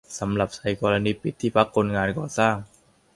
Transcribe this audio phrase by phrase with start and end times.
[0.19, 2.55] สำหรับไทย หลังกรณีปิดที่พักคนงานก่อสร้าง